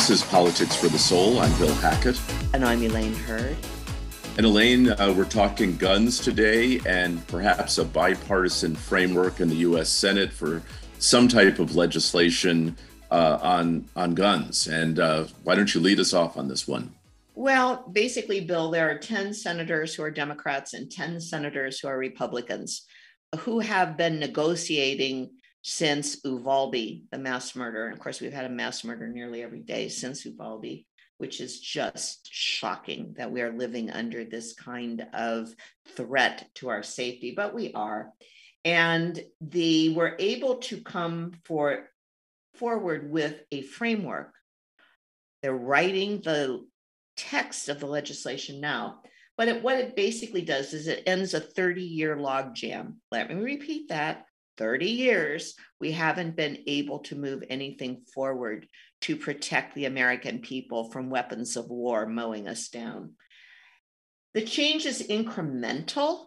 This 0.00 0.22
is 0.22 0.28
Politics 0.30 0.74
for 0.74 0.88
the 0.88 0.98
Soul. 0.98 1.40
I'm 1.40 1.56
Bill 1.58 1.74
Hackett. 1.74 2.18
And 2.54 2.64
I'm 2.64 2.82
Elaine 2.82 3.12
Hurd. 3.12 3.54
And 4.38 4.46
Elaine, 4.46 4.88
uh, 4.88 5.12
we're 5.14 5.26
talking 5.26 5.76
guns 5.76 6.18
today 6.18 6.80
and 6.86 7.24
perhaps 7.26 7.76
a 7.76 7.84
bipartisan 7.84 8.74
framework 8.74 9.40
in 9.40 9.50
the 9.50 9.56
U.S. 9.56 9.90
Senate 9.90 10.32
for 10.32 10.62
some 10.98 11.28
type 11.28 11.58
of 11.58 11.76
legislation 11.76 12.74
uh, 13.10 13.40
on 13.42 13.84
on 13.94 14.14
guns. 14.14 14.68
And 14.68 14.98
uh, 14.98 15.24
why 15.44 15.54
don't 15.54 15.72
you 15.74 15.82
lead 15.82 16.00
us 16.00 16.14
off 16.14 16.38
on 16.38 16.48
this 16.48 16.66
one? 16.66 16.94
Well, 17.34 17.86
basically, 17.92 18.40
Bill, 18.40 18.70
there 18.70 18.90
are 18.90 18.98
10 18.98 19.34
senators 19.34 19.94
who 19.94 20.02
are 20.02 20.10
Democrats 20.10 20.72
and 20.72 20.90
10 20.90 21.20
senators 21.20 21.78
who 21.78 21.88
are 21.88 21.98
Republicans 21.98 22.86
who 23.40 23.60
have 23.60 23.98
been 23.98 24.18
negotiating 24.18 25.32
since 25.62 26.24
Uvalde, 26.24 27.02
the 27.10 27.18
mass 27.18 27.54
murder. 27.54 27.86
And 27.86 27.94
of 27.94 28.00
course, 28.00 28.20
we've 28.20 28.32
had 28.32 28.46
a 28.46 28.50
mass 28.50 28.84
murder 28.84 29.08
nearly 29.08 29.42
every 29.42 29.60
day 29.60 29.88
since 29.88 30.24
Uvalde, 30.24 30.84
which 31.18 31.40
is 31.40 31.60
just 31.60 32.28
shocking 32.32 33.14
that 33.18 33.30
we 33.30 33.42
are 33.42 33.52
living 33.52 33.90
under 33.90 34.24
this 34.24 34.54
kind 34.54 35.06
of 35.12 35.54
threat 35.96 36.48
to 36.56 36.70
our 36.70 36.82
safety, 36.82 37.34
but 37.36 37.54
we 37.54 37.72
are. 37.72 38.10
And 38.64 39.18
the 39.40 39.94
we're 39.94 40.16
able 40.18 40.56
to 40.56 40.80
come 40.82 41.32
for 41.44 41.88
forward 42.54 43.10
with 43.10 43.40
a 43.52 43.62
framework. 43.62 44.34
They're 45.42 45.54
writing 45.54 46.20
the 46.20 46.66
text 47.16 47.68
of 47.68 47.80
the 47.80 47.86
legislation 47.86 48.60
now. 48.60 49.00
But 49.36 49.48
it, 49.48 49.62
what 49.62 49.78
it 49.78 49.96
basically 49.96 50.42
does 50.42 50.74
is 50.74 50.86
it 50.86 51.02
ends 51.06 51.32
a 51.32 51.40
30 51.40 51.82
year 51.82 52.16
logjam. 52.16 52.96
Let 53.10 53.30
me 53.30 53.42
repeat 53.42 53.88
that 53.88 54.26
30 54.60 54.86
years, 54.86 55.54
we 55.80 55.90
haven't 55.90 56.36
been 56.36 56.58
able 56.66 56.98
to 57.00 57.16
move 57.16 57.42
anything 57.48 58.02
forward 58.14 58.68
to 59.00 59.16
protect 59.16 59.74
the 59.74 59.86
American 59.86 60.40
people 60.40 60.90
from 60.90 61.08
weapons 61.08 61.56
of 61.56 61.70
war 61.70 62.06
mowing 62.06 62.46
us 62.46 62.68
down. 62.68 63.14
The 64.34 64.42
change 64.42 64.84
is 64.84 65.08
incremental, 65.08 66.26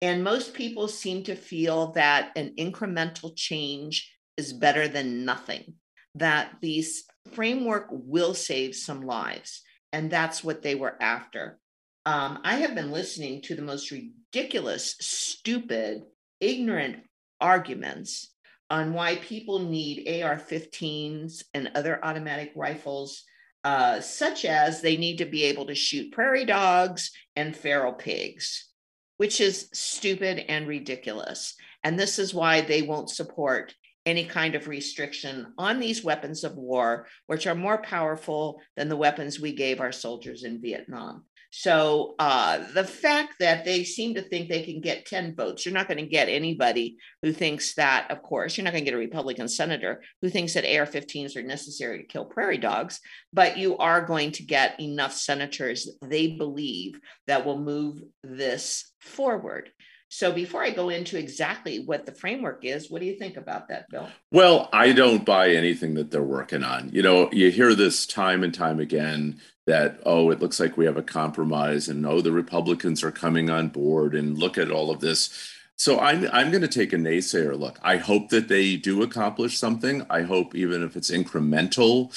and 0.00 0.24
most 0.24 0.54
people 0.54 0.88
seem 0.88 1.24
to 1.24 1.36
feel 1.36 1.92
that 1.92 2.32
an 2.36 2.54
incremental 2.58 3.36
change 3.36 4.10
is 4.38 4.54
better 4.54 4.88
than 4.88 5.26
nothing, 5.26 5.74
that 6.14 6.56
this 6.62 7.04
framework 7.34 7.88
will 7.90 8.32
save 8.32 8.74
some 8.76 9.02
lives. 9.02 9.60
And 9.92 10.10
that's 10.10 10.42
what 10.42 10.62
they 10.62 10.74
were 10.74 10.96
after. 11.02 11.58
Um, 12.06 12.38
I 12.44 12.56
have 12.56 12.74
been 12.74 12.92
listening 12.92 13.42
to 13.42 13.54
the 13.54 13.62
most 13.62 13.90
ridiculous, 13.90 14.96
stupid, 15.00 16.04
ignorant 16.40 17.02
arguments 17.40 18.32
on 18.70 18.92
why 18.92 19.16
people 19.16 19.60
need 19.60 20.22
AR 20.22 20.36
15s 20.36 21.44
and 21.54 21.70
other 21.74 22.04
automatic 22.04 22.52
rifles, 22.54 23.24
uh, 23.64 24.00
such 24.00 24.44
as 24.44 24.80
they 24.80 24.96
need 24.96 25.18
to 25.18 25.24
be 25.24 25.44
able 25.44 25.66
to 25.66 25.74
shoot 25.74 26.12
prairie 26.12 26.44
dogs 26.44 27.10
and 27.34 27.56
feral 27.56 27.92
pigs, 27.92 28.68
which 29.16 29.40
is 29.40 29.68
stupid 29.72 30.44
and 30.48 30.68
ridiculous. 30.68 31.54
And 31.82 31.98
this 31.98 32.18
is 32.18 32.34
why 32.34 32.60
they 32.60 32.82
won't 32.82 33.10
support 33.10 33.74
any 34.04 34.24
kind 34.24 34.54
of 34.54 34.68
restriction 34.68 35.52
on 35.58 35.80
these 35.80 36.04
weapons 36.04 36.44
of 36.44 36.56
war, 36.56 37.06
which 37.26 37.46
are 37.46 37.54
more 37.54 37.78
powerful 37.78 38.60
than 38.76 38.88
the 38.88 38.96
weapons 38.96 39.38
we 39.38 39.52
gave 39.52 39.80
our 39.80 39.92
soldiers 39.92 40.44
in 40.44 40.62
Vietnam. 40.62 41.24
So 41.50 42.14
uh, 42.18 42.58
the 42.74 42.84
fact 42.84 43.36
that 43.40 43.64
they 43.64 43.82
seem 43.84 44.14
to 44.14 44.22
think 44.22 44.48
they 44.48 44.62
can 44.62 44.80
get 44.80 45.06
10 45.06 45.34
votes, 45.34 45.64
you're 45.64 45.74
not 45.74 45.88
going 45.88 45.98
to 45.98 46.06
get 46.06 46.28
anybody 46.28 46.98
who 47.22 47.32
thinks 47.32 47.74
that, 47.74 48.10
of 48.10 48.22
course, 48.22 48.56
you're 48.56 48.64
not 48.64 48.72
going 48.72 48.84
to 48.84 48.90
get 48.90 48.96
a 48.96 48.98
Republican 48.98 49.48
senator 49.48 50.02
who 50.20 50.28
thinks 50.28 50.54
that 50.54 50.64
AR 50.64 50.86
15s 50.86 51.36
are 51.36 51.42
necessary 51.42 51.98
to 51.98 52.06
kill 52.06 52.26
prairie 52.26 52.58
dogs, 52.58 53.00
but 53.32 53.56
you 53.56 53.78
are 53.78 54.02
going 54.02 54.32
to 54.32 54.42
get 54.42 54.78
enough 54.78 55.14
senators 55.14 55.88
they 56.02 56.28
believe 56.28 57.00
that 57.26 57.46
will 57.46 57.58
move 57.58 58.02
this 58.22 58.92
forward. 59.00 59.70
So 60.10 60.32
before 60.32 60.62
I 60.62 60.70
go 60.70 60.88
into 60.88 61.18
exactly 61.18 61.80
what 61.80 62.06
the 62.06 62.12
framework 62.14 62.64
is, 62.64 62.90
what 62.90 63.00
do 63.00 63.06
you 63.06 63.18
think 63.18 63.36
about 63.36 63.68
that, 63.68 63.90
Bill? 63.90 64.08
Well, 64.32 64.70
I 64.72 64.92
don't 64.92 65.24
buy 65.24 65.50
anything 65.50 65.94
that 65.94 66.10
they're 66.10 66.22
working 66.22 66.64
on. 66.64 66.90
You 66.92 67.02
know, 67.02 67.30
you 67.30 67.50
hear 67.50 67.74
this 67.74 68.06
time 68.06 68.42
and 68.42 68.54
time 68.54 68.80
again 68.80 69.38
that, 69.68 70.00
oh, 70.06 70.30
it 70.30 70.40
looks 70.40 70.58
like 70.58 70.78
we 70.78 70.86
have 70.86 70.96
a 70.96 71.02
compromise 71.02 71.88
and 71.88 72.06
oh, 72.06 72.22
the 72.22 72.32
Republicans 72.32 73.04
are 73.04 73.10
coming 73.10 73.50
on 73.50 73.68
board 73.68 74.14
and 74.14 74.38
look 74.38 74.56
at 74.56 74.70
all 74.70 74.90
of 74.90 75.00
this. 75.00 75.52
So 75.76 76.00
I'm 76.00 76.26
I'm 76.32 76.50
going 76.50 76.62
to 76.62 76.68
take 76.68 76.94
a 76.94 76.96
naysayer 76.96 77.56
look. 77.56 77.78
I 77.82 77.98
hope 77.98 78.30
that 78.30 78.48
they 78.48 78.76
do 78.76 79.02
accomplish 79.02 79.58
something. 79.58 80.06
I 80.08 80.22
hope 80.22 80.54
even 80.54 80.82
if 80.82 80.96
it's 80.96 81.10
incremental 81.10 82.10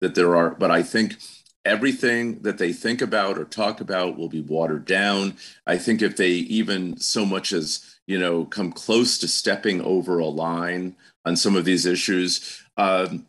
that 0.00 0.14
there 0.14 0.36
are 0.36 0.50
but 0.50 0.70
I 0.70 0.84
think 0.84 1.16
everything 1.64 2.40
that 2.42 2.58
they 2.58 2.72
think 2.72 3.02
about 3.02 3.38
or 3.38 3.44
talk 3.44 3.80
about 3.80 4.16
will 4.16 4.28
be 4.28 4.42
watered 4.42 4.84
down. 4.84 5.36
I 5.66 5.78
think 5.78 6.00
if 6.00 6.16
they 6.16 6.30
even 6.30 6.96
so 6.98 7.26
much 7.26 7.52
as, 7.52 7.96
you 8.06 8.18
know, 8.18 8.44
come 8.44 8.70
close 8.70 9.18
to 9.18 9.26
stepping 9.26 9.80
over 9.80 10.20
a 10.20 10.26
line 10.26 10.94
on 11.24 11.36
some 11.36 11.56
of 11.56 11.64
these 11.64 11.86
issues, 11.86 12.62
um, 12.76 13.26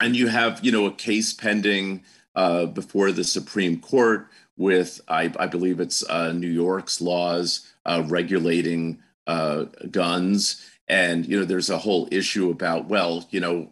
and 0.00 0.16
you 0.16 0.28
have, 0.28 0.62
you 0.64 0.72
know, 0.72 0.86
a 0.86 0.92
case 0.92 1.32
pending 1.32 2.02
uh, 2.34 2.66
before 2.66 3.12
the 3.12 3.24
Supreme 3.24 3.80
Court 3.80 4.28
with, 4.56 5.00
I, 5.08 5.32
I 5.38 5.46
believe 5.46 5.80
it's 5.80 6.08
uh, 6.08 6.32
New 6.32 6.48
York's 6.50 7.00
laws 7.00 7.72
uh, 7.86 8.02
regulating 8.06 9.00
uh, 9.26 9.64
guns. 9.90 10.66
And, 10.88 11.26
you 11.26 11.38
know, 11.38 11.44
there's 11.44 11.70
a 11.70 11.78
whole 11.78 12.08
issue 12.10 12.50
about, 12.50 12.88
well, 12.88 13.26
you 13.30 13.40
know, 13.40 13.70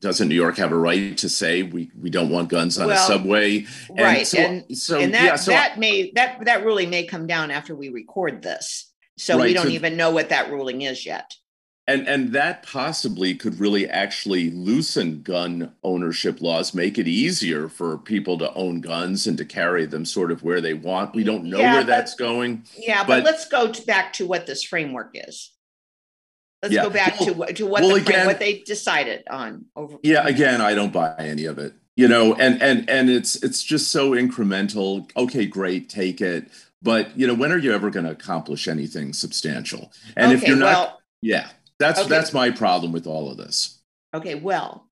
doesn't 0.00 0.28
New 0.28 0.34
York 0.34 0.58
have 0.58 0.70
a 0.70 0.76
right 0.76 1.16
to 1.18 1.28
say 1.28 1.62
we, 1.62 1.90
we 1.98 2.10
don't 2.10 2.28
want 2.28 2.50
guns 2.50 2.78
on 2.78 2.88
well, 2.88 3.02
a 3.02 3.06
subway? 3.06 3.66
And 3.88 4.00
right. 4.00 4.26
So, 4.26 4.38
and, 4.38 4.76
so, 4.76 5.00
and 5.00 5.14
that, 5.14 5.24
yeah, 5.24 5.36
so 5.36 5.50
that 5.50 5.78
may 5.78 6.12
that 6.12 6.44
that 6.44 6.64
ruling 6.64 6.90
may 6.90 7.06
come 7.06 7.26
down 7.26 7.50
after 7.50 7.74
we 7.74 7.88
record 7.88 8.42
this. 8.42 8.92
So 9.16 9.38
right, 9.38 9.44
we 9.44 9.54
don't 9.54 9.66
so, 9.66 9.72
even 9.72 9.96
know 9.96 10.10
what 10.10 10.28
that 10.28 10.50
ruling 10.50 10.82
is 10.82 11.06
yet. 11.06 11.34
And 11.86 12.08
and 12.08 12.32
that 12.32 12.62
possibly 12.62 13.34
could 13.34 13.60
really 13.60 13.86
actually 13.88 14.50
loosen 14.50 15.20
gun 15.20 15.72
ownership 15.82 16.40
laws, 16.40 16.72
make 16.72 16.98
it 16.98 17.06
easier 17.06 17.68
for 17.68 17.98
people 17.98 18.38
to 18.38 18.52
own 18.54 18.80
guns 18.80 19.26
and 19.26 19.36
to 19.36 19.44
carry 19.44 19.84
them 19.84 20.06
sort 20.06 20.32
of 20.32 20.42
where 20.42 20.62
they 20.62 20.72
want. 20.72 21.14
We 21.14 21.24
don't 21.24 21.44
know 21.44 21.58
yeah, 21.58 21.74
where 21.74 21.82
but, 21.82 21.88
that's 21.88 22.14
going. 22.14 22.64
Yeah, 22.78 23.04
but, 23.04 23.22
but 23.22 23.24
let's 23.24 23.46
go 23.48 23.70
to 23.70 23.82
back 23.82 24.14
to 24.14 24.26
what 24.26 24.46
this 24.46 24.64
framework 24.64 25.10
is. 25.12 25.52
Let's 26.62 26.74
yeah. 26.74 26.84
go 26.84 26.90
back 26.90 27.20
well, 27.20 27.46
to, 27.46 27.52
to 27.52 27.66
what 27.66 27.82
well, 27.82 27.90
the, 27.90 27.96
again, 27.96 28.26
what 28.26 28.38
they 28.38 28.60
decided 28.60 29.24
on. 29.28 29.66
Over. 29.76 29.98
Yeah, 30.02 30.26
again, 30.26 30.62
I 30.62 30.74
don't 30.74 30.92
buy 30.92 31.14
any 31.18 31.44
of 31.44 31.58
it. 31.58 31.74
You 31.96 32.08
know, 32.08 32.32
and 32.34 32.62
and 32.62 32.88
and 32.88 33.10
it's 33.10 33.36
it's 33.44 33.62
just 33.62 33.92
so 33.92 34.12
incremental. 34.12 35.10
Okay, 35.18 35.44
great, 35.44 35.90
take 35.90 36.22
it. 36.22 36.48
But 36.80 37.16
you 37.18 37.26
know, 37.26 37.34
when 37.34 37.52
are 37.52 37.58
you 37.58 37.72
ever 37.72 37.90
going 37.90 38.06
to 38.06 38.12
accomplish 38.12 38.68
anything 38.68 39.12
substantial? 39.12 39.92
And 40.16 40.32
okay, 40.32 40.42
if 40.42 40.48
you're 40.48 40.56
not, 40.56 40.72
well, 40.72 41.00
yeah, 41.20 41.48
that's 41.78 42.00
okay. 42.00 42.08
that's 42.08 42.32
my 42.32 42.50
problem 42.50 42.92
with 42.92 43.06
all 43.06 43.30
of 43.30 43.36
this. 43.36 43.82
Okay, 44.14 44.34
well, 44.34 44.88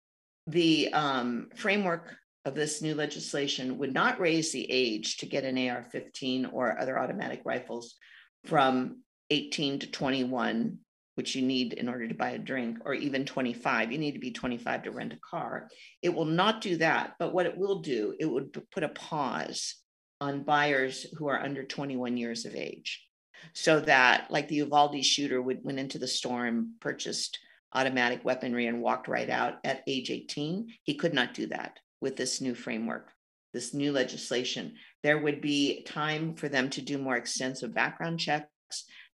the 0.46 0.92
um, 0.92 1.48
framework 1.54 2.14
of 2.44 2.54
this 2.54 2.82
new 2.82 2.94
legislation 2.94 3.78
would 3.78 3.94
not 3.94 4.18
raise 4.20 4.50
the 4.50 4.66
age 4.68 5.18
to 5.18 5.26
get 5.26 5.44
an 5.44 5.56
AR-15 5.56 6.52
or 6.52 6.78
other 6.78 6.98
automatic 6.98 7.42
rifles 7.44 7.94
from 8.44 9.02
18 9.30 9.78
to 9.80 9.90
21 9.90 10.78
which 11.14 11.34
you 11.34 11.42
need 11.42 11.74
in 11.74 11.88
order 11.88 12.08
to 12.08 12.14
buy 12.14 12.30
a 12.30 12.38
drink, 12.38 12.78
or 12.84 12.94
even 12.94 13.24
25. 13.24 13.92
You 13.92 13.98
need 13.98 14.12
to 14.12 14.18
be 14.18 14.30
25 14.30 14.84
to 14.84 14.90
rent 14.90 15.12
a 15.12 15.18
car. 15.18 15.68
It 16.00 16.14
will 16.14 16.24
not 16.24 16.60
do 16.60 16.76
that. 16.78 17.14
But 17.18 17.34
what 17.34 17.46
it 17.46 17.56
will 17.56 17.80
do, 17.80 18.14
it 18.18 18.26
would 18.26 18.56
put 18.70 18.82
a 18.82 18.88
pause 18.88 19.74
on 20.20 20.44
buyers 20.44 21.06
who 21.18 21.28
are 21.28 21.40
under 21.40 21.64
21 21.64 22.16
years 22.16 22.46
of 22.46 22.54
age. 22.54 23.04
So 23.52 23.80
that, 23.80 24.30
like 24.30 24.48
the 24.48 24.56
Uvalde 24.56 25.04
shooter 25.04 25.40
would, 25.40 25.64
went 25.64 25.78
into 25.78 25.98
the 25.98 26.08
store 26.08 26.46
and 26.46 26.78
purchased 26.80 27.38
automatic 27.74 28.24
weaponry 28.24 28.66
and 28.66 28.82
walked 28.82 29.08
right 29.08 29.30
out 29.30 29.58
at 29.64 29.82
age 29.86 30.10
18, 30.10 30.68
he 30.82 30.94
could 30.94 31.14
not 31.14 31.34
do 31.34 31.46
that 31.46 31.78
with 32.00 32.16
this 32.16 32.40
new 32.40 32.54
framework, 32.54 33.12
this 33.52 33.72
new 33.72 33.92
legislation. 33.92 34.74
There 35.02 35.18
would 35.18 35.40
be 35.40 35.82
time 35.84 36.34
for 36.34 36.48
them 36.48 36.68
to 36.70 36.82
do 36.82 36.98
more 36.98 37.16
extensive 37.16 37.74
background 37.74 38.20
checks 38.20 38.46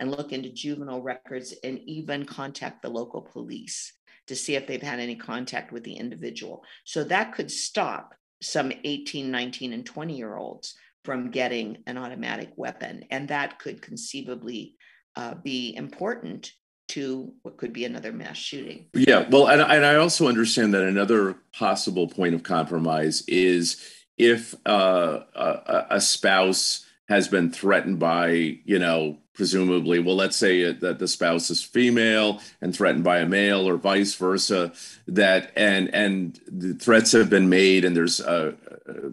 and 0.01 0.11
look 0.11 0.33
into 0.33 0.51
juvenile 0.51 1.03
records 1.03 1.55
and 1.65 1.79
even 1.87 2.25
contact 2.25 2.83
the 2.83 2.91
local 2.91 3.23
police 3.23 3.93
to 4.27 4.37
see 4.37 4.55
if 4.55 4.67
they've 4.67 4.83
had 4.83 5.01
any 5.01 5.17
contact 5.17 5.73
with 5.73 5.85
the 5.85 5.95
individual. 5.95 6.65
So 6.85 7.05
that 7.05 7.35
could 7.35 7.51
stop 7.51 8.15
some 8.41 8.73
18, 8.85 9.31
19, 9.31 9.73
and 9.73 9.87
20 9.87 10.17
year 10.17 10.37
olds 10.37 10.75
from 11.05 11.31
getting 11.31 11.79
an 11.87 11.99
automatic 11.99 12.53
weapon. 12.57 13.05
And 13.11 13.29
that 13.29 13.59
could 13.59 13.83
conceivably 13.83 14.77
uh, 15.17 15.35
be 15.35 15.75
important 15.77 16.53
to 16.89 17.33
what 17.43 17.57
could 17.57 17.73
be 17.73 17.85
another 17.85 18.13
mass 18.13 18.37
shooting. 18.37 18.87
Yeah, 18.95 19.29
well, 19.29 19.49
and, 19.49 19.61
and 19.61 19.87
I 19.87 19.97
also 19.97 20.29
understand 20.29 20.75
that 20.75 20.83
another 20.83 21.37
possible 21.53 22.09
point 22.09 22.35
of 22.35 22.43
compromise 22.43 23.23
is 23.27 23.81
if 24.19 24.55
uh, 24.67 25.21
a, 25.35 25.87
a 25.91 26.01
spouse 26.01 26.85
has 27.09 27.29
been 27.29 27.51
threatened 27.51 27.99
by, 27.99 28.59
you 28.65 28.79
know, 28.79 29.19
presumably. 29.35 29.99
Well, 29.99 30.17
let's 30.17 30.37
say 30.37 30.73
that 30.73 30.99
the 30.99 31.09
spouse 31.09 31.51
is 31.51 31.63
female 31.63 32.41
and 32.61 32.75
threatened 32.75 33.05
by 33.05 33.19
a 33.19 33.27
male, 33.27 33.69
or 33.69 33.77
vice 33.77 34.15
versa. 34.15 34.73
That 35.09 35.53
and 35.57 35.93
and 35.95 36.41
the 36.47 36.75
threats 36.75 37.13
have 37.13 37.29
been 37.29 37.49
made, 37.49 37.85
and 37.85 37.97
there's 37.97 38.21
uh, 38.21 38.53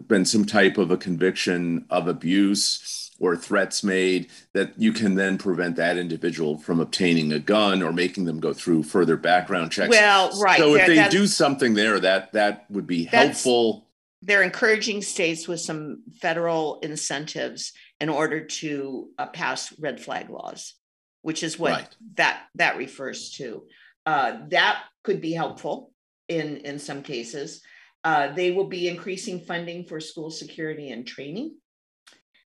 been 0.06 0.24
some 0.24 0.44
type 0.44 0.78
of 0.78 0.90
a 0.90 0.96
conviction 0.96 1.86
of 1.90 2.06
abuse 2.06 3.10
or 3.18 3.36
threats 3.36 3.84
made 3.84 4.28
that 4.52 4.72
you 4.76 4.92
can 4.92 5.14
then 5.14 5.38
prevent 5.38 5.76
that 5.76 5.96
individual 5.96 6.58
from 6.58 6.80
obtaining 6.80 7.32
a 7.32 7.38
gun 7.38 7.82
or 7.82 7.92
making 7.92 8.24
them 8.24 8.40
go 8.40 8.52
through 8.52 8.82
further 8.82 9.16
background 9.16 9.70
checks. 9.70 9.90
Well, 9.90 10.30
right. 10.40 10.58
So 10.58 10.74
if 10.74 10.86
they 10.86 11.08
do 11.08 11.26
something 11.26 11.74
there, 11.74 12.00
that 12.00 12.32
that 12.32 12.70
would 12.70 12.86
be 12.86 13.04
helpful. 13.04 13.86
They're 14.22 14.42
encouraging 14.42 15.02
states 15.02 15.48
with 15.48 15.60
some 15.60 16.02
federal 16.20 16.80
incentives 16.80 17.72
in 18.00 18.08
order 18.08 18.44
to 18.44 19.08
uh, 19.18 19.26
pass 19.26 19.72
red 19.78 20.00
flag 20.00 20.28
laws, 20.28 20.74
which 21.22 21.42
is 21.42 21.58
what 21.58 21.72
right. 21.72 21.96
that 22.16 22.42
that 22.56 22.76
refers 22.76 23.30
to. 23.34 23.62
Uh, 24.04 24.38
that 24.48 24.82
could 25.04 25.20
be 25.20 25.32
helpful 25.32 25.92
in 26.28 26.58
in 26.58 26.78
some 26.78 27.02
cases. 27.02 27.62
Uh, 28.04 28.32
they 28.32 28.50
will 28.50 28.66
be 28.66 28.88
increasing 28.88 29.40
funding 29.40 29.84
for 29.84 30.00
school 30.00 30.30
security 30.30 30.90
and 30.90 31.06
training. 31.06 31.56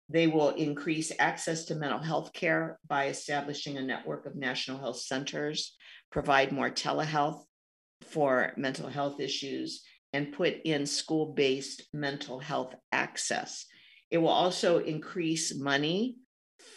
They 0.09 0.27
will 0.27 0.51
increase 0.51 1.13
access 1.19 1.65
to 1.67 1.75
mental 1.75 2.01
health 2.01 2.33
care 2.33 2.79
by 2.87 3.09
establishing 3.09 3.77
a 3.79 3.83
network 3.83 4.27
of 4.27 4.37
national 4.37 4.79
health 4.79 4.99
centers, 4.99 5.77
provide 6.11 6.53
more 6.53 6.71
telehealth 6.71 7.45
for 8.03 8.53
mental 8.57 8.89
health 8.89 9.21
issues, 9.21 9.83
and 10.13 10.33
put 10.33 10.57
in 10.65 10.87
school 10.87 11.33
based 11.33 11.85
mental 11.93 12.39
health 12.39 12.75
access. 12.93 13.67
It 14.11 14.19
will 14.19 14.29
also 14.29 14.79
increase 14.79 15.55
money 15.55 16.17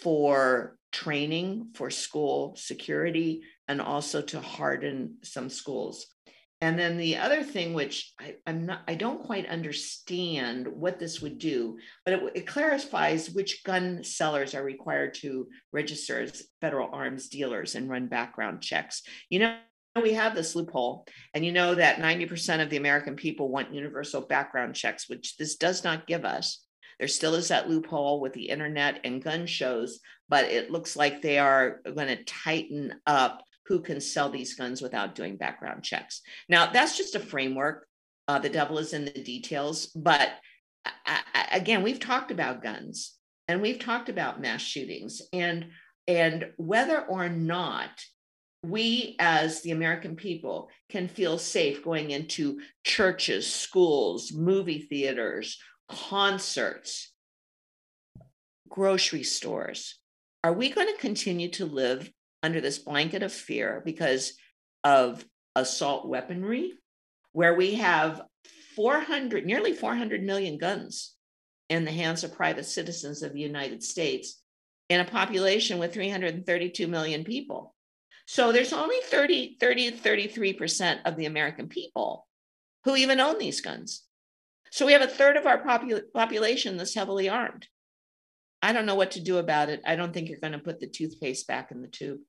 for 0.01 0.77
training 0.91 1.71
for 1.75 1.89
school 1.89 2.55
security 2.55 3.41
and 3.67 3.81
also 3.81 4.21
to 4.21 4.39
harden 4.39 5.17
some 5.23 5.49
schools. 5.49 6.07
And 6.59 6.77
then 6.77 6.97
the 6.97 7.17
other 7.17 7.43
thing, 7.43 7.73
which 7.73 8.13
I, 8.19 8.35
am 8.47 8.65
not, 8.65 8.81
I 8.87 8.95
don't 8.95 9.23
quite 9.23 9.45
understand 9.45 10.67
what 10.67 10.97
this 10.97 11.21
would 11.21 11.37
do, 11.37 11.77
but 12.03 12.15
it, 12.15 12.31
it, 12.33 12.47
clarifies 12.47 13.29
which 13.29 13.63
gun 13.63 14.03
sellers 14.03 14.55
are 14.55 14.63
required 14.63 15.13
to 15.15 15.47
register 15.71 16.19
as 16.21 16.47
federal 16.59 16.89
arms 16.91 17.29
dealers 17.29 17.75
and 17.75 17.87
run 17.87 18.07
background 18.07 18.61
checks. 18.61 19.03
You 19.29 19.39
know, 19.39 19.57
we 20.01 20.13
have 20.13 20.33
this 20.33 20.55
loophole, 20.55 21.05
and 21.35 21.45
you 21.45 21.51
know 21.51 21.75
that 21.75 21.97
90% 21.97 22.61
of 22.61 22.71
the 22.71 22.77
American 22.77 23.15
people 23.15 23.49
want 23.49 23.73
universal 23.73 24.21
background 24.21 24.73
checks, 24.73 25.07
which 25.07 25.37
this 25.37 25.57
does 25.57 25.83
not 25.83 26.07
give 26.07 26.25
us. 26.25 26.65
There 26.97 27.07
still 27.07 27.35
is 27.35 27.49
that 27.49 27.69
loophole 27.69 28.19
with 28.19 28.33
the 28.33 28.49
internet 28.49 29.01
and 29.03 29.23
gun 29.23 29.45
shows, 29.45 29.99
but 30.27 30.45
it 30.45 30.71
looks 30.71 30.95
like 30.95 31.21
they 31.21 31.37
are 31.37 31.81
going 31.83 32.07
to 32.07 32.23
tighten 32.23 32.95
up 33.05 33.43
who 33.67 33.81
can 33.81 33.99
sell 33.99 34.29
these 34.29 34.55
guns 34.55 34.81
without 34.81 35.15
doing 35.15 35.37
background 35.37 35.83
checks. 35.83 36.21
Now, 36.47 36.71
that's 36.71 36.97
just 36.97 37.15
a 37.15 37.19
framework. 37.19 37.87
Uh, 38.27 38.39
the 38.39 38.49
devil 38.49 38.77
is 38.77 38.93
in 38.93 39.05
the 39.05 39.11
details. 39.11 39.87
But 39.87 40.29
I, 40.85 41.19
I, 41.33 41.47
again, 41.51 41.83
we've 41.83 41.99
talked 41.99 42.31
about 42.31 42.63
guns 42.63 43.15
and 43.47 43.61
we've 43.61 43.79
talked 43.79 44.09
about 44.09 44.41
mass 44.41 44.61
shootings 44.61 45.21
and 45.33 45.67
and 46.07 46.51
whether 46.55 47.01
or 47.01 47.27
not 47.27 47.89
we 48.63 49.15
as 49.19 49.61
the 49.61 49.71
American 49.71 50.15
people 50.15 50.69
can 50.89 51.07
feel 51.07 51.37
safe 51.37 51.83
going 51.83 52.11
into 52.11 52.59
churches, 52.83 53.51
schools, 53.51 54.31
movie 54.31 54.79
theaters, 54.79 55.59
concerts, 55.89 57.11
grocery 58.69 59.23
stores. 59.23 59.99
Are 60.43 60.53
we 60.53 60.69
going 60.69 60.87
to 60.87 60.99
continue 60.99 61.49
to 61.51 61.65
live 61.65 62.09
under 62.47 62.61
this 62.61 62.79
blanket 62.79 63.23
of 63.23 63.33
fear 63.33 63.81
because 63.83 64.33
of 64.85 65.25
assault 65.53 66.07
weaponry, 66.07 66.71
where 67.33 67.55
we 67.55 67.73
have 67.73 68.21
400, 68.77 69.45
nearly 69.45 69.73
400 69.73 70.23
million 70.23 70.57
guns 70.57 71.13
in 71.67 71.83
the 71.83 71.91
hands 71.91 72.23
of 72.23 72.33
private 72.33 72.65
citizens 72.65 73.21
of 73.21 73.33
the 73.33 73.41
United 73.41 73.83
States 73.83 74.41
in 74.87 75.01
a 75.01 75.05
population 75.05 75.77
with 75.77 75.93
332 75.93 76.87
million 76.87 77.25
people. 77.25 77.75
So 78.27 78.53
there's 78.53 78.71
only 78.71 78.95
30, 79.03 79.57
30, 79.59 79.91
33% 79.91 80.99
of 81.03 81.17
the 81.17 81.25
American 81.25 81.67
people 81.67 82.25
who 82.85 82.95
even 82.95 83.19
own 83.19 83.39
these 83.39 83.59
guns. 83.59 84.05
So 84.71 84.85
we 84.85 84.93
have 84.93 85.01
a 85.01 85.07
third 85.07 85.35
of 85.35 85.45
our 85.45 85.61
popul- 85.61 86.13
population 86.13 86.77
that's 86.77 86.95
heavily 86.95 87.27
armed. 87.27 87.67
I 88.61 88.71
don't 88.71 88.85
know 88.85 88.95
what 88.95 89.11
to 89.11 89.21
do 89.21 89.37
about 89.37 89.67
it. 89.67 89.81
I 89.85 89.97
don't 89.97 90.13
think 90.13 90.29
you're 90.29 90.39
going 90.39 90.53
to 90.53 90.59
put 90.59 90.79
the 90.79 90.87
toothpaste 90.87 91.45
back 91.45 91.71
in 91.71 91.81
the 91.81 91.89
tube. 91.89 92.19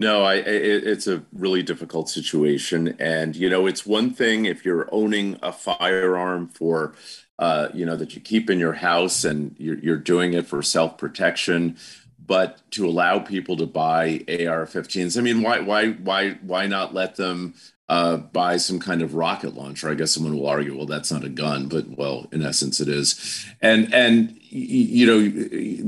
No, 0.00 0.24
I, 0.24 0.34
it, 0.36 0.84
it's 0.84 1.06
a 1.06 1.22
really 1.32 1.62
difficult 1.62 2.08
situation, 2.08 2.96
and 2.98 3.36
you 3.36 3.48
know, 3.48 3.66
it's 3.66 3.86
one 3.86 4.10
thing 4.10 4.46
if 4.46 4.64
you're 4.64 4.88
owning 4.92 5.38
a 5.42 5.52
firearm 5.52 6.48
for, 6.48 6.94
uh, 7.38 7.68
you 7.72 7.86
know, 7.86 7.96
that 7.96 8.14
you 8.14 8.20
keep 8.20 8.50
in 8.50 8.58
your 8.58 8.72
house 8.72 9.24
and 9.24 9.54
you're, 9.58 9.78
you're 9.78 9.96
doing 9.96 10.34
it 10.34 10.46
for 10.46 10.62
self 10.62 10.98
protection, 10.98 11.76
but 12.24 12.62
to 12.72 12.86
allow 12.86 13.18
people 13.18 13.56
to 13.56 13.66
buy 13.66 14.24
AR-15s, 14.28 15.18
I 15.18 15.20
mean, 15.20 15.42
why, 15.42 15.60
why, 15.60 15.90
why, 15.92 16.38
why 16.42 16.66
not 16.66 16.94
let 16.94 17.16
them 17.16 17.54
uh, 17.92 18.16
buy 18.16 18.56
some 18.56 18.78
kind 18.78 19.02
of 19.02 19.14
rocket 19.14 19.54
launcher. 19.54 19.90
I 19.90 19.94
guess 19.94 20.12
someone 20.12 20.38
will 20.38 20.46
argue, 20.46 20.74
well, 20.74 20.86
that's 20.86 21.12
not 21.12 21.24
a 21.24 21.28
gun, 21.28 21.68
but 21.68 21.86
well, 21.90 22.26
in 22.32 22.42
essence, 22.42 22.80
it 22.80 22.88
is. 22.88 23.46
And 23.60 23.92
and 23.92 24.34
you 24.48 25.06
know 25.06 25.20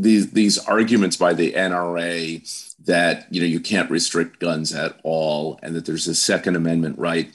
these 0.02 0.30
these 0.32 0.58
arguments 0.58 1.16
by 1.16 1.32
the 1.32 1.54
NRA 1.54 2.74
that 2.84 3.26
you 3.32 3.40
know 3.40 3.46
you 3.46 3.58
can't 3.58 3.90
restrict 3.90 4.38
guns 4.38 4.74
at 4.74 5.00
all, 5.02 5.58
and 5.62 5.74
that 5.74 5.86
there's 5.86 6.06
a 6.06 6.14
Second 6.14 6.56
Amendment 6.56 6.98
right. 6.98 7.32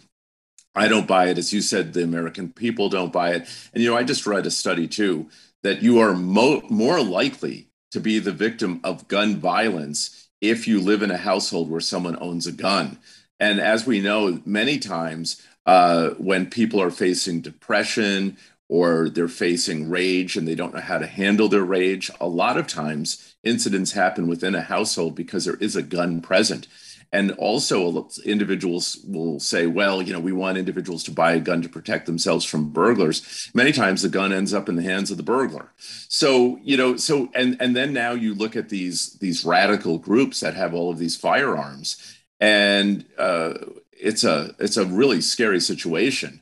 I 0.75 0.87
don't 0.87 1.07
buy 1.07 1.29
it, 1.29 1.39
as 1.39 1.51
you 1.51 1.61
said. 1.61 1.93
The 1.93 2.03
American 2.03 2.53
people 2.53 2.89
don't 2.89 3.11
buy 3.11 3.31
it, 3.31 3.49
and 3.73 3.81
you 3.81 3.89
know 3.89 3.97
I 3.97 4.03
just 4.03 4.27
read 4.27 4.45
a 4.45 4.51
study 4.51 4.87
too 4.87 5.29
that 5.63 5.81
you 5.81 5.97
are 5.97 6.13
mo- 6.13 6.61
more 6.69 7.01
likely 7.01 7.69
to 7.89 7.99
be 7.99 8.19
the 8.19 8.31
victim 8.31 8.81
of 8.83 9.07
gun 9.07 9.37
violence 9.37 10.29
if 10.41 10.67
you 10.67 10.79
live 10.79 11.01
in 11.01 11.09
a 11.09 11.17
household 11.17 11.71
where 11.71 11.81
someone 11.81 12.17
owns 12.21 12.45
a 12.45 12.51
gun 12.51 12.99
and 13.39 13.59
as 13.59 13.85
we 13.85 14.01
know, 14.01 14.41
many 14.45 14.79
times 14.79 15.41
uh, 15.65 16.09
when 16.11 16.49
people 16.49 16.81
are 16.81 16.91
facing 16.91 17.41
depression 17.41 18.37
or 18.67 19.09
they're 19.09 19.27
facing 19.27 19.89
rage 19.89 20.35
and 20.35 20.47
they 20.47 20.55
don't 20.55 20.73
know 20.73 20.81
how 20.81 20.97
to 20.97 21.07
handle 21.07 21.47
their 21.47 21.63
rage, 21.63 22.11
a 22.19 22.27
lot 22.27 22.57
of 22.57 22.67
times 22.67 23.35
incidents 23.43 23.93
happen 23.93 24.27
within 24.27 24.55
a 24.55 24.61
household 24.61 25.15
because 25.15 25.45
there 25.45 25.55
is 25.55 25.75
a 25.75 25.81
gun 25.81 26.21
present. 26.21 26.67
And 27.11 27.31
also, 27.31 28.07
individuals 28.23 28.99
will 29.07 29.39
say, 29.39 29.65
well, 29.65 29.99
you 29.99 30.13
know, 30.13 30.19
we 30.19 30.31
want 30.31 30.59
individuals 30.59 31.03
to 31.05 31.11
buy 31.11 31.31
a 31.31 31.39
gun 31.39 31.63
to 31.63 31.69
protect 31.69 32.05
themselves 32.05 32.45
from 32.45 32.69
burglars. 32.69 33.49
Many 33.55 33.71
times 33.71 34.03
the 34.03 34.09
gun 34.09 34.31
ends 34.31 34.53
up 34.53 34.69
in 34.69 34.75
the 34.75 34.83
hands 34.83 35.09
of 35.09 35.17
the 35.17 35.23
burglar. 35.23 35.71
So, 35.77 36.59
you 36.61 36.77
know, 36.77 36.97
so 36.97 37.29
and 37.33 37.57
and 37.59 37.75
then 37.75 37.93
now 37.93 38.11
you 38.11 38.35
look 38.35 38.55
at 38.55 38.69
these 38.69 39.13
these 39.13 39.43
radical 39.43 39.97
groups 39.97 40.39
that 40.41 40.53
have 40.53 40.75
all 40.75 40.91
of 40.91 40.99
these 40.99 41.17
firearms 41.17 42.18
and 42.39 43.05
uh, 43.17 43.53
it's 43.91 44.23
a 44.23 44.55
it's 44.59 44.77
a 44.77 44.85
really 44.85 45.21
scary 45.21 45.59
situation. 45.59 46.41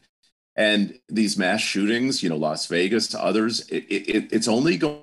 And 0.55 0.99
these 1.07 1.37
mass 1.37 1.61
shootings, 1.61 2.23
you 2.23 2.29
know, 2.29 2.37
Las 2.37 2.65
Vegas 2.65 3.07
to 3.09 3.23
others, 3.23 3.67
it, 3.69 3.85
it, 3.89 4.33
it's 4.33 4.47
only 4.47 4.77
going. 4.77 5.01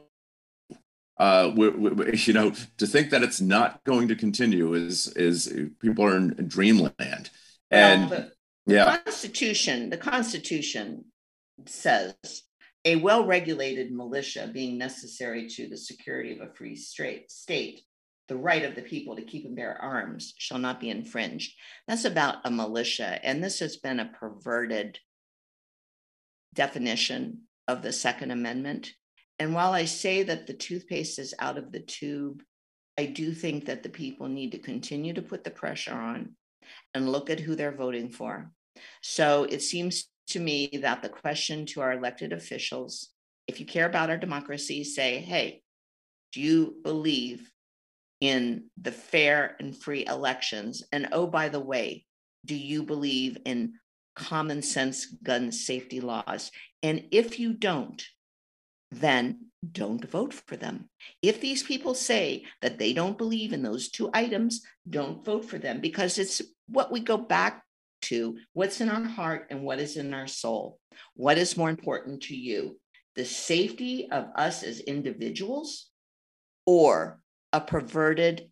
Uh, 1.16 1.52
we, 1.54 1.68
we, 1.68 2.16
you 2.24 2.32
know, 2.32 2.52
to 2.78 2.86
think 2.86 3.10
that 3.10 3.22
it's 3.22 3.40
not 3.40 3.82
going 3.84 4.08
to 4.08 4.16
continue 4.16 4.74
is 4.74 5.08
is 5.08 5.52
people 5.80 6.04
are 6.04 6.16
in 6.16 6.30
dreamland. 6.48 7.30
And 7.70 8.10
well, 8.10 8.28
the, 8.66 8.74
yeah, 8.74 8.98
Constitution, 9.04 9.90
the 9.90 9.96
Constitution 9.96 11.04
says 11.66 12.14
a 12.84 12.96
well-regulated 12.96 13.92
militia 13.92 14.50
being 14.52 14.76
necessary 14.76 15.48
to 15.48 15.68
the 15.68 15.76
security 15.76 16.32
of 16.32 16.40
a 16.40 16.52
free 16.52 16.76
state 16.76 17.82
the 18.28 18.36
right 18.36 18.64
of 18.64 18.74
the 18.74 18.82
people 18.82 19.16
to 19.16 19.22
keep 19.22 19.44
and 19.44 19.56
bear 19.56 19.76
arms 19.80 20.34
shall 20.38 20.58
not 20.58 20.80
be 20.80 20.90
infringed. 20.90 21.52
That's 21.86 22.04
about 22.04 22.36
a 22.44 22.50
militia. 22.50 23.18
And 23.22 23.42
this 23.42 23.58
has 23.60 23.76
been 23.76 24.00
a 24.00 24.12
perverted 24.18 24.98
definition 26.54 27.42
of 27.68 27.82
the 27.82 27.92
Second 27.92 28.30
Amendment. 28.30 28.92
And 29.38 29.54
while 29.54 29.72
I 29.72 29.84
say 29.84 30.22
that 30.22 30.46
the 30.46 30.54
toothpaste 30.54 31.18
is 31.18 31.34
out 31.38 31.58
of 31.58 31.72
the 31.72 31.80
tube, 31.80 32.42
I 32.96 33.06
do 33.06 33.32
think 33.32 33.66
that 33.66 33.82
the 33.82 33.88
people 33.88 34.28
need 34.28 34.52
to 34.52 34.58
continue 34.58 35.12
to 35.14 35.22
put 35.22 35.44
the 35.44 35.50
pressure 35.50 35.94
on 35.94 36.36
and 36.94 37.10
look 37.10 37.28
at 37.28 37.40
who 37.40 37.56
they're 37.56 37.76
voting 37.76 38.08
for. 38.08 38.50
So 39.02 39.44
it 39.44 39.62
seems 39.62 40.08
to 40.28 40.40
me 40.40 40.70
that 40.82 41.02
the 41.02 41.08
question 41.08 41.66
to 41.66 41.80
our 41.80 41.92
elected 41.92 42.32
officials, 42.32 43.10
if 43.46 43.60
you 43.60 43.66
care 43.66 43.86
about 43.86 44.10
our 44.10 44.16
democracy, 44.16 44.84
say, 44.84 45.18
hey, 45.18 45.62
do 46.32 46.40
you 46.40 46.76
believe 46.82 47.50
in 48.24 48.64
the 48.80 48.92
fair 48.92 49.56
and 49.60 49.76
free 49.76 50.06
elections? 50.06 50.82
And 50.92 51.08
oh, 51.12 51.26
by 51.26 51.48
the 51.48 51.60
way, 51.60 52.04
do 52.44 52.54
you 52.54 52.82
believe 52.82 53.38
in 53.44 53.74
common 54.16 54.62
sense 54.62 55.06
gun 55.06 55.52
safety 55.52 56.00
laws? 56.00 56.50
And 56.82 57.04
if 57.10 57.38
you 57.38 57.52
don't, 57.52 58.02
then 58.90 59.46
don't 59.72 60.04
vote 60.04 60.34
for 60.34 60.56
them. 60.56 60.88
If 61.22 61.40
these 61.40 61.62
people 61.62 61.94
say 61.94 62.44
that 62.60 62.78
they 62.78 62.92
don't 62.92 63.18
believe 63.18 63.52
in 63.52 63.62
those 63.62 63.88
two 63.88 64.10
items, 64.12 64.62
don't 64.88 65.24
vote 65.24 65.44
for 65.44 65.58
them 65.58 65.80
because 65.80 66.18
it's 66.18 66.42
what 66.68 66.92
we 66.92 67.00
go 67.00 67.16
back 67.16 67.62
to 68.02 68.36
what's 68.52 68.80
in 68.80 68.90
our 68.90 69.02
heart 69.02 69.46
and 69.50 69.62
what 69.62 69.78
is 69.78 69.96
in 69.96 70.12
our 70.12 70.26
soul. 70.26 70.78
What 71.14 71.38
is 71.38 71.56
more 71.56 71.70
important 71.70 72.24
to 72.24 72.36
you? 72.36 72.78
The 73.16 73.24
safety 73.24 74.08
of 74.10 74.26
us 74.34 74.62
as 74.62 74.80
individuals 74.80 75.90
or 76.66 77.20
a 77.54 77.60
perverted 77.60 78.50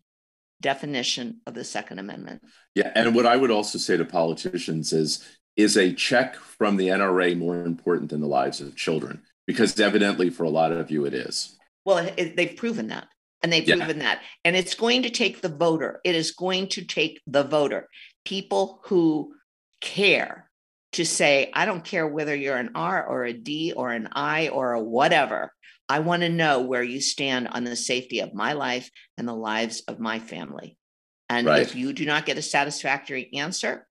definition 0.61 1.41
of 1.45 1.53
the 1.53 1.63
Second 1.63 1.99
Amendment? 1.99 2.41
Yeah. 2.73 2.91
And 2.95 3.13
what 3.13 3.27
I 3.27 3.35
would 3.37 3.51
also 3.51 3.77
say 3.77 3.97
to 3.97 4.05
politicians 4.05 4.93
is 4.93 5.27
is 5.55 5.77
a 5.77 5.93
check 5.93 6.35
from 6.35 6.77
the 6.77 6.87
NRA 6.87 7.37
more 7.37 7.63
important 7.63 8.09
than 8.09 8.21
the 8.21 8.27
lives 8.27 8.59
of 8.59 8.75
children? 8.75 9.21
Because 9.45 9.79
evidently, 9.79 10.31
for 10.31 10.45
a 10.45 10.49
lot 10.49 10.71
of 10.71 10.89
you, 10.89 11.05
it 11.05 11.13
is. 11.13 11.59
Well, 11.85 12.09
it, 12.17 12.35
they've 12.35 12.55
proven 12.55 12.87
that. 12.87 13.07
And 13.43 13.51
they've 13.51 13.67
yeah. 13.67 13.75
proven 13.75 13.99
that. 13.99 14.21
And 14.45 14.55
it's 14.55 14.73
going 14.73 15.03
to 15.03 15.09
take 15.09 15.41
the 15.41 15.49
voter. 15.49 15.99
It 16.05 16.15
is 16.15 16.31
going 16.31 16.69
to 16.69 16.85
take 16.85 17.21
the 17.27 17.43
voter, 17.43 17.89
people 18.23 18.79
who 18.85 19.33
care 19.81 20.49
to 20.93 21.05
say, 21.05 21.51
I 21.53 21.65
don't 21.65 21.83
care 21.83 22.07
whether 22.07 22.33
you're 22.33 22.55
an 22.55 22.71
R 22.73 23.05
or 23.05 23.25
a 23.25 23.33
D 23.33 23.73
or 23.75 23.91
an 23.91 24.07
I 24.13 24.47
or 24.47 24.73
a 24.73 24.81
whatever. 24.81 25.51
I 25.89 25.99
want 25.99 26.21
to 26.21 26.29
know 26.29 26.61
where 26.61 26.83
you 26.83 27.01
stand 27.01 27.47
on 27.49 27.63
the 27.63 27.75
safety 27.75 28.19
of 28.19 28.33
my 28.33 28.53
life 28.53 28.89
and 29.17 29.27
the 29.27 29.35
lives 29.35 29.81
of 29.87 29.99
my 29.99 30.19
family. 30.19 30.77
And 31.29 31.47
right. 31.47 31.61
if 31.61 31.75
you 31.75 31.93
do 31.93 32.05
not 32.05 32.25
get 32.25 32.37
a 32.37 32.41
satisfactory 32.41 33.29
answer, 33.33 33.87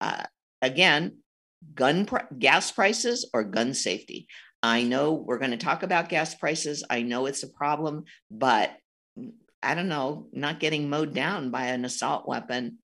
uh, 0.00 0.24
again, 0.60 1.18
gun 1.74 2.06
pr- 2.06 2.32
gas 2.38 2.70
prices 2.72 3.28
or 3.32 3.44
gun 3.44 3.74
safety. 3.74 4.26
I 4.62 4.82
know 4.82 5.12
we're 5.12 5.38
going 5.38 5.50
to 5.50 5.56
talk 5.56 5.82
about 5.82 6.08
gas 6.08 6.34
prices. 6.34 6.84
I 6.88 7.02
know 7.02 7.26
it's 7.26 7.42
a 7.42 7.48
problem, 7.48 8.04
but 8.30 8.72
I 9.62 9.74
don't 9.74 9.88
know, 9.88 10.28
not 10.32 10.60
getting 10.60 10.90
mowed 10.90 11.14
down 11.14 11.50
by 11.50 11.66
an 11.66 11.84
assault 11.84 12.26
weapon 12.28 12.78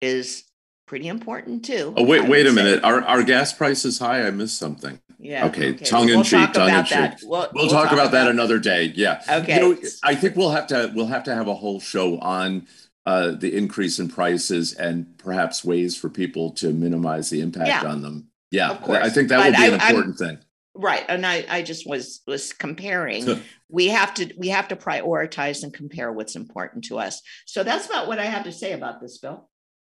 is 0.00 0.44
pretty 0.86 1.08
important 1.08 1.64
too. 1.64 1.94
Oh, 1.96 2.04
wait, 2.04 2.28
wait 2.28 2.46
a 2.46 2.50
say. 2.50 2.54
minute. 2.54 2.84
Are, 2.84 3.02
are 3.02 3.22
gas 3.22 3.52
prices 3.52 3.98
high? 3.98 4.26
I 4.26 4.30
missed 4.30 4.58
something. 4.58 5.00
Yeah. 5.22 5.46
Okay. 5.46 5.70
okay. 5.70 5.84
Tongue 5.84 6.08
in 6.08 6.16
we'll 6.16 6.24
cheek. 6.24 6.52
Tongue 6.52 6.70
in 6.70 6.84
cheek. 6.84 7.12
We'll, 7.22 7.40
we'll, 7.40 7.48
we'll, 7.54 7.68
talk, 7.68 7.84
talk 7.84 7.92
about, 7.92 8.08
about 8.08 8.12
that 8.12 8.28
another 8.28 8.58
day. 8.58 8.92
Yeah. 8.94 9.22
Okay. 9.28 9.54
You 9.54 9.74
know, 9.74 9.80
I 10.02 10.14
think 10.14 10.36
we'll 10.36 10.50
have 10.50 10.66
to 10.68 10.92
we'll 10.94 11.06
have 11.06 11.24
to 11.24 11.34
have 11.34 11.48
a 11.48 11.54
whole 11.54 11.80
show 11.80 12.18
on 12.18 12.66
uh, 13.06 13.30
the 13.30 13.56
increase 13.56 13.98
in 13.98 14.08
prices 14.08 14.74
and 14.74 15.16
perhaps 15.18 15.64
ways 15.64 15.96
for 15.96 16.08
people 16.08 16.50
to 16.52 16.72
minimize 16.72 17.30
the 17.30 17.40
impact 17.40 17.68
yeah. 17.68 17.84
on 17.84 18.02
them. 18.02 18.28
Yeah, 18.50 18.70
of 18.70 18.82
course. 18.82 18.98
I 18.98 19.08
think 19.08 19.28
that 19.28 19.38
but 19.38 19.46
would 19.46 19.56
be 19.56 19.66
an 19.66 19.74
important 19.74 20.20
I'm, 20.20 20.26
thing 20.26 20.38
right 20.74 21.04
and 21.08 21.26
i 21.26 21.44
i 21.50 21.62
just 21.62 21.86
was 21.86 22.22
was 22.26 22.52
comparing 22.52 23.42
we 23.68 23.88
have 23.88 24.14
to 24.14 24.32
we 24.38 24.48
have 24.48 24.68
to 24.68 24.76
prioritize 24.76 25.62
and 25.62 25.74
compare 25.74 26.10
what's 26.10 26.34
important 26.34 26.84
to 26.84 26.98
us 26.98 27.20
so 27.44 27.62
that's 27.62 27.86
about 27.86 28.08
what 28.08 28.18
i 28.18 28.24
have 28.24 28.44
to 28.44 28.52
say 28.52 28.72
about 28.72 29.00
this 29.00 29.18
bill 29.18 29.50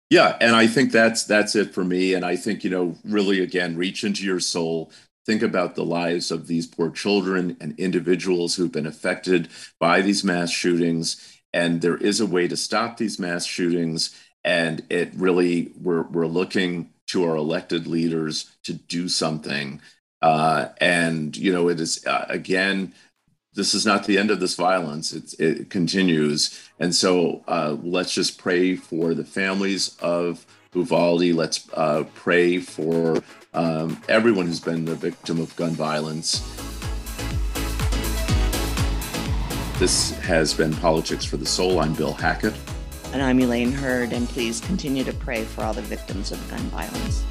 yeah 0.08 0.36
and 0.40 0.56
i 0.56 0.66
think 0.66 0.90
that's 0.90 1.24
that's 1.24 1.54
it 1.54 1.74
for 1.74 1.84
me 1.84 2.14
and 2.14 2.24
i 2.24 2.34
think 2.34 2.64
you 2.64 2.70
know 2.70 2.94
really 3.04 3.40
again 3.40 3.76
reach 3.76 4.04
into 4.04 4.24
your 4.24 4.40
soul 4.40 4.90
think 5.26 5.42
about 5.42 5.74
the 5.74 5.84
lives 5.84 6.30
of 6.30 6.46
these 6.46 6.66
poor 6.66 6.90
children 6.90 7.56
and 7.60 7.78
individuals 7.78 8.54
who've 8.54 8.72
been 8.72 8.86
affected 8.86 9.48
by 9.78 10.00
these 10.00 10.24
mass 10.24 10.50
shootings 10.50 11.40
and 11.52 11.80
there 11.80 11.96
is 11.96 12.20
a 12.20 12.26
way 12.26 12.46
to 12.46 12.56
stop 12.56 12.96
these 12.96 13.18
mass 13.18 13.44
shootings 13.44 14.14
and 14.44 14.84
it 14.88 15.10
really 15.14 15.72
we're 15.80 16.02
we're 16.02 16.26
looking 16.26 16.90
to 17.06 17.24
our 17.24 17.36
elected 17.36 17.86
leaders 17.86 18.56
to 18.62 18.72
do 18.72 19.08
something 19.08 19.80
uh, 20.22 20.68
and, 20.78 21.36
you 21.36 21.52
know, 21.52 21.68
it 21.68 21.80
is, 21.80 22.04
uh, 22.06 22.26
again, 22.28 22.94
this 23.54 23.74
is 23.74 23.84
not 23.84 24.04
the 24.04 24.18
end 24.18 24.30
of 24.30 24.40
this 24.40 24.54
violence. 24.54 25.12
It, 25.12 25.34
it 25.40 25.70
continues. 25.70 26.68
And 26.78 26.94
so 26.94 27.42
uh, 27.48 27.76
let's 27.82 28.14
just 28.14 28.38
pray 28.38 28.76
for 28.76 29.14
the 29.14 29.24
families 29.24 29.96
of 30.00 30.46
Uvalde. 30.74 31.32
Let's 31.32 31.68
uh, 31.74 32.04
pray 32.14 32.58
for 32.58 33.22
um, 33.54 34.00
everyone 34.08 34.46
who's 34.46 34.60
been 34.60 34.84
the 34.84 34.94
victim 34.94 35.40
of 35.40 35.54
gun 35.56 35.72
violence. 35.72 36.40
This 39.78 40.10
has 40.18 40.52
been 40.52 40.74
Politics 40.74 41.24
for 41.24 41.38
the 41.38 41.46
Soul. 41.46 41.80
I'm 41.80 41.94
Bill 41.94 42.12
Hackett. 42.12 42.54
And 43.12 43.22
I'm 43.22 43.40
Elaine 43.40 43.72
Hurd. 43.72 44.12
And 44.12 44.28
please 44.28 44.60
continue 44.60 45.02
to 45.04 45.12
pray 45.12 45.44
for 45.44 45.64
all 45.64 45.72
the 45.72 45.82
victims 45.82 46.32
of 46.32 46.50
gun 46.50 46.60
violence. 46.70 47.24